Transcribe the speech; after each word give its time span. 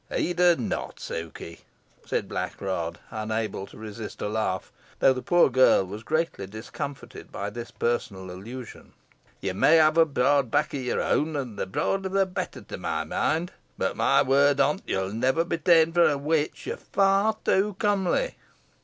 "Heed 0.11 0.39
her 0.39 0.55
not, 0.55 0.99
Sukey," 0.99 1.59
said 2.07 2.27
Blackrod, 2.27 2.95
unable 3.11 3.67
to 3.67 3.77
resist 3.77 4.19
a 4.23 4.27
laugh, 4.27 4.71
though 4.97 5.13
the 5.13 5.21
poor 5.21 5.47
girl 5.47 5.85
was 5.85 6.01
greatly 6.01 6.47
discomfited 6.47 7.31
by 7.31 7.51
this 7.51 7.69
personal 7.69 8.31
allusion; 8.31 8.93
"ye 9.41 9.53
may 9.53 9.77
ha' 9.77 9.95
a 9.95 10.05
broad 10.05 10.49
back 10.49 10.73
o' 10.73 10.91
our 10.91 11.01
own, 11.01 11.35
an 11.35 11.55
the 11.55 11.67
broader 11.67 12.09
the 12.09 12.25
better 12.25 12.61
to 12.61 12.77
my 12.79 13.03
mind, 13.03 13.51
boh 13.77 13.93
mey 13.93 14.23
word 14.23 14.59
on't 14.59 14.81
ye'll 14.87 15.13
never 15.13 15.43
be 15.43 15.59
ta'en 15.59 15.93
fo 15.93 16.07
a 16.07 16.17
witch. 16.17 16.65
Yo're 16.65 16.77
far 16.77 17.37
too 17.45 17.75
comely." 17.77 18.35